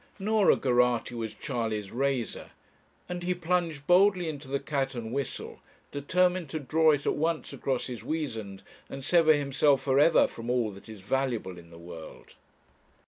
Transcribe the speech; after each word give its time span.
Norah 0.17 0.55
Geraghty 0.55 1.13
was 1.13 1.35
Charley's 1.35 1.91
razor, 1.91 2.49
and 3.07 3.21
he 3.21 3.35
plunged 3.35 3.85
boldly 3.85 4.27
into 4.27 4.47
the 4.47 4.59
'Cat 4.59 4.95
and 4.95 5.13
Whistle,' 5.13 5.59
determined 5.91 6.49
to 6.49 6.59
draw 6.59 6.89
it 6.89 7.05
at 7.05 7.13
once 7.13 7.53
across 7.53 7.85
his 7.85 8.03
weasand, 8.03 8.63
and 8.89 9.03
sever 9.05 9.35
himself 9.35 9.83
for 9.83 9.99
ever 9.99 10.25
from 10.25 10.49
all 10.49 10.71
that 10.71 10.89
is 10.89 11.01
valuable 11.01 11.59
in 11.59 11.69
the 11.69 11.77
world. 11.77 12.33